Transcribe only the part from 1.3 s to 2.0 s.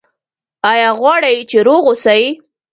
چې روغ